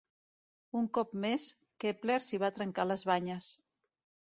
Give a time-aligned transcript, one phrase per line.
[0.79, 1.45] Un cop més,
[1.85, 3.55] Kepler s'hi va trencar les banyes.